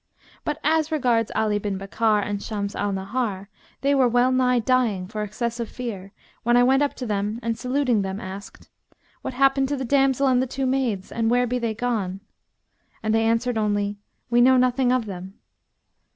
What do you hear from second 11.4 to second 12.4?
be they gone?',